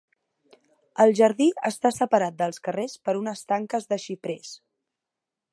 [1.03, 4.59] El jardí està separat dels carrers per unes tanques de xiprers.